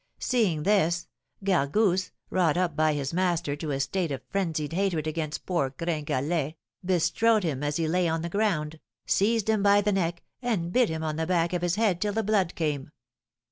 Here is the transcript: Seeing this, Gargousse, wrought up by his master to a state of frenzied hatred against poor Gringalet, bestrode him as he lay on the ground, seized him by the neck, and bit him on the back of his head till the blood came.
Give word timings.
Seeing 0.17 0.63
this, 0.63 1.05
Gargousse, 1.43 2.09
wrought 2.31 2.57
up 2.57 2.75
by 2.75 2.93
his 2.93 3.13
master 3.13 3.55
to 3.57 3.69
a 3.69 3.79
state 3.79 4.11
of 4.11 4.23
frenzied 4.31 4.73
hatred 4.73 5.05
against 5.05 5.45
poor 5.45 5.69
Gringalet, 5.69 6.55
bestrode 6.83 7.43
him 7.43 7.61
as 7.61 7.75
he 7.77 7.87
lay 7.87 8.07
on 8.07 8.23
the 8.23 8.27
ground, 8.29 8.79
seized 9.05 9.47
him 9.47 9.61
by 9.61 9.79
the 9.79 9.91
neck, 9.91 10.23
and 10.41 10.73
bit 10.73 10.89
him 10.89 11.03
on 11.03 11.17
the 11.17 11.27
back 11.27 11.53
of 11.53 11.61
his 11.61 11.75
head 11.75 12.01
till 12.01 12.13
the 12.13 12.23
blood 12.23 12.55
came. 12.55 12.89